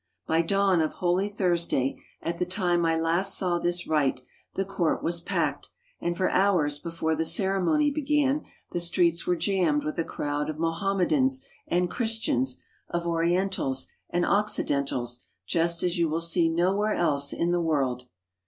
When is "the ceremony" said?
7.15-7.91